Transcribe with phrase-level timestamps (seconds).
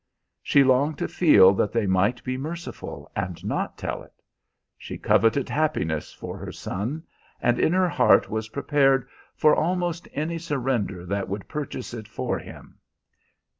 [0.41, 4.15] She longed to feel that they might be merciful and not tell it.
[4.75, 7.03] She coveted happiness for her son,
[7.39, 12.39] and in her heart was prepared for almost any surrender that would purchase it for
[12.39, 12.79] him.